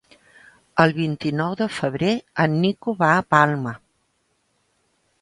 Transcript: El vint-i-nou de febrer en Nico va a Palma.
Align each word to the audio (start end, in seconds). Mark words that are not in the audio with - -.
El 0.83 0.93
vint-i-nou 0.99 1.53
de 1.59 1.69
febrer 1.75 2.11
en 2.47 2.57
Nico 2.65 2.97
va 3.05 3.13
a 3.19 3.23
Palma. 3.37 3.79